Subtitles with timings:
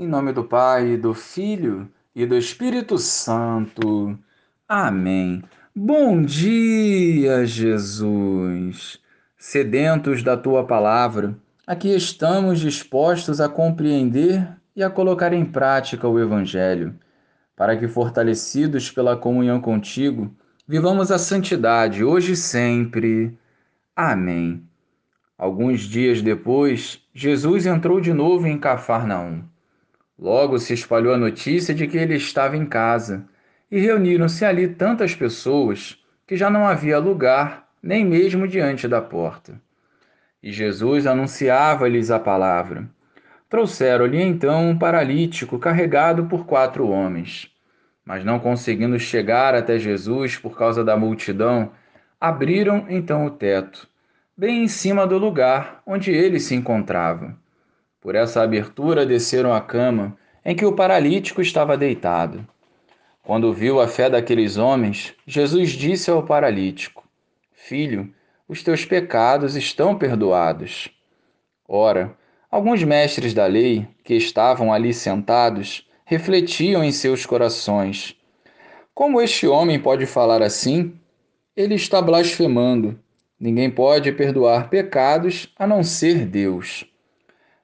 [0.00, 4.16] Em nome do Pai, do Filho e do Espírito Santo.
[4.68, 5.42] Amém.
[5.74, 9.00] Bom dia, Jesus.
[9.36, 16.20] Sedentos da tua palavra, aqui estamos dispostos a compreender e a colocar em prática o
[16.20, 16.94] Evangelho,
[17.56, 20.32] para que, fortalecidos pela comunhão contigo,
[20.64, 23.36] vivamos a santidade hoje e sempre.
[23.96, 24.62] Amém.
[25.36, 29.42] Alguns dias depois, Jesus entrou de novo em Cafarnaum.
[30.18, 33.24] Logo se espalhou a notícia de que ele estava em casa,
[33.70, 39.60] e reuniram-se ali tantas pessoas que já não havia lugar, nem mesmo diante da porta.
[40.42, 42.88] E Jesus anunciava-lhes a palavra.
[43.48, 47.50] Trouxeram-lhe então um paralítico carregado por quatro homens.
[48.04, 51.70] Mas não conseguindo chegar até Jesus por causa da multidão,
[52.20, 53.88] abriram então o teto,
[54.36, 57.36] bem em cima do lugar onde ele se encontrava
[58.00, 62.46] por essa abertura desceram à cama em que o paralítico estava deitado.
[63.22, 67.06] Quando viu a fé daqueles homens, Jesus disse ao paralítico:
[67.52, 68.12] Filho,
[68.48, 70.88] os teus pecados estão perdoados.
[71.68, 72.16] Ora,
[72.50, 78.16] alguns mestres da lei, que estavam ali sentados, refletiam em seus corações:
[78.94, 80.98] Como este homem pode falar assim?
[81.54, 82.98] Ele está blasfemando.
[83.38, 86.86] Ninguém pode perdoar pecados a não ser Deus.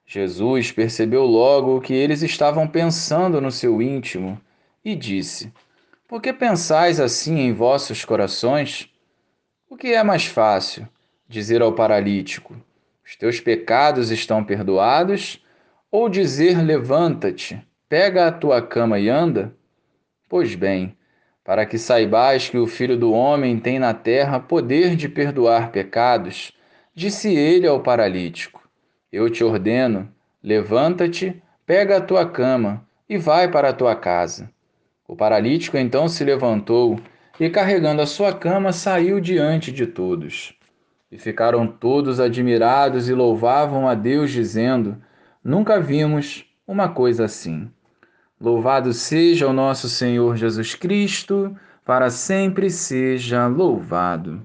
[0.07, 4.39] Jesus percebeu logo o que eles estavam pensando no seu íntimo
[4.83, 5.51] e disse:
[6.07, 8.87] Por que pensais assim em vossos corações?
[9.67, 10.87] O que é mais fácil?
[11.27, 12.55] Dizer ao paralítico:
[13.03, 15.43] Os teus pecados estão perdoados?
[15.91, 17.59] Ou dizer: Levanta-te,
[17.89, 19.55] pega a tua cama e anda?
[20.29, 20.95] Pois bem,
[21.43, 26.51] para que saibais que o Filho do Homem tem na terra poder de perdoar pecados,
[26.93, 28.64] disse ele ao paralítico
[29.15, 30.09] eu te ordeno:
[30.43, 34.49] levanta-te, pega a tua cama e vai para a tua casa.
[35.07, 36.99] O paralítico então se levantou
[37.39, 40.53] e, carregando a sua cama, saiu diante de todos.
[41.09, 44.97] E ficaram todos admirados e louvavam a Deus, dizendo:
[45.41, 47.71] Nunca vimos uma coisa assim.
[48.41, 54.43] Louvado seja o nosso Senhor Jesus Cristo, para sempre seja louvado.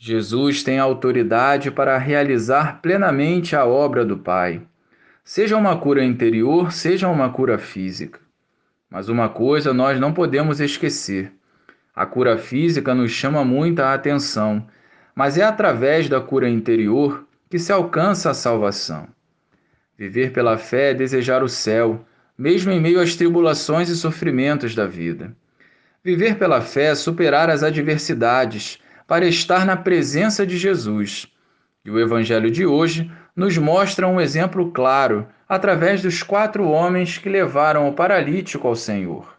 [0.00, 4.62] Jesus tem autoridade para realizar plenamente a obra do Pai,
[5.24, 8.20] seja uma cura interior, seja uma cura física.
[8.88, 11.32] Mas uma coisa nós não podemos esquecer:
[11.96, 14.64] a cura física nos chama muita atenção,
[15.16, 19.08] mas é através da cura interior que se alcança a salvação.
[19.98, 22.06] Viver pela fé é desejar o céu,
[22.38, 25.36] mesmo em meio às tribulações e sofrimentos da vida.
[26.04, 31.26] Viver pela fé é superar as adversidades para estar na presença de Jesus.
[31.82, 37.26] E o Evangelho de hoje nos mostra um exemplo claro através dos quatro homens que
[37.26, 39.38] levaram o paralítico ao Senhor.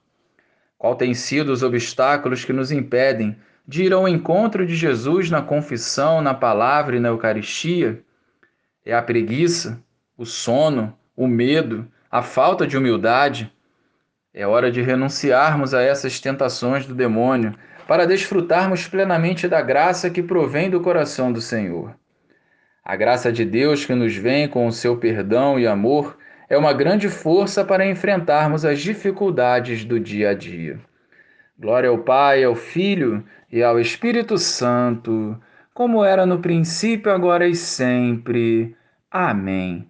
[0.75, 3.37] Qual têm sido os obstáculos que nos impedem
[3.67, 8.01] de ir ao encontro de Jesus na confissão, na palavra e na Eucaristia?
[8.83, 9.79] É a preguiça,
[10.17, 13.53] o sono, o medo, a falta de humildade?
[14.33, 17.55] É hora de renunciarmos a essas tentações do demônio
[17.87, 21.95] para desfrutarmos plenamente da graça que provém do coração do Senhor.
[22.85, 26.17] A graça de Deus que nos vem com o seu perdão e amor
[26.47, 30.79] é uma grande força para enfrentarmos as dificuldades do dia a dia.
[31.57, 35.39] Glória ao Pai, ao Filho e ao Espírito Santo,
[35.73, 38.75] como era no princípio, agora e sempre.
[39.11, 39.77] Amém.